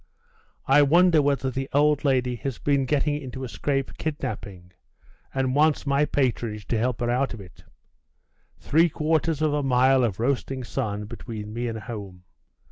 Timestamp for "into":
3.21-3.43